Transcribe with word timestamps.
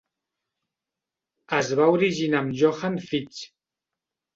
Es 1.59 1.71
va 1.83 1.89
originar 2.01 2.43
amb 2.43 2.59
Johann 2.65 3.01
Fichte. 3.09 3.51